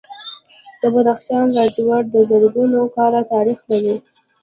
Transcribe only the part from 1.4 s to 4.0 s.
لاجورد زرګونه کاله تاریخ لري